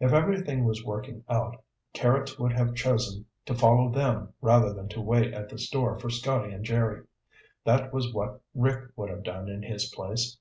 [0.00, 5.00] If everything was working out, Carrots would have chosen to follow them rather than to
[5.00, 7.04] wait at the store for Scotty and Jerry.
[7.64, 10.36] That was what Rick would have done in his place.